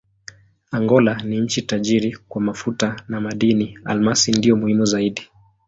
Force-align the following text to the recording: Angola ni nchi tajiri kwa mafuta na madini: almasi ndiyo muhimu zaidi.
Angola 0.71 1.21
ni 1.23 1.41
nchi 1.41 1.61
tajiri 1.61 2.17
kwa 2.29 2.41
mafuta 2.41 3.01
na 3.07 3.21
madini: 3.21 3.79
almasi 3.85 4.31
ndiyo 4.31 4.55
muhimu 4.55 4.85
zaidi. 4.85 5.27